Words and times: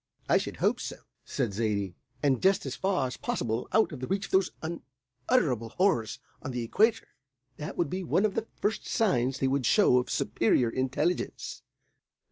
"I 0.27 0.37
should 0.37 0.57
hope 0.57 0.79
so," 0.79 0.95
said 1.25 1.53
Zaidie, 1.53 1.93
"and 2.23 2.41
just 2.41 2.65
as 2.65 2.75
far 2.75 3.05
as 3.05 3.17
possible 3.17 3.67
out 3.71 3.91
of 3.91 3.99
the 3.99 4.07
reach 4.07 4.25
of 4.25 4.31
those 4.31 4.49
unutterable 4.63 5.69
horrors 5.69 6.17
on 6.41 6.49
the 6.49 6.63
equator. 6.63 7.09
That 7.57 7.77
would 7.77 7.91
be 7.91 8.03
one 8.03 8.25
of 8.25 8.33
the 8.33 8.47
first 8.55 8.87
signs 8.87 9.37
they 9.37 9.47
would 9.47 9.67
show 9.67 9.99
of 9.99 10.09
superior 10.09 10.71
intelligence. 10.71 11.61